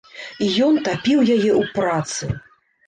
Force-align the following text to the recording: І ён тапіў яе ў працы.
І 0.45 0.47
ён 0.69 0.73
тапіў 0.89 1.19
яе 1.37 1.51
ў 1.61 1.63
працы. 1.79 2.33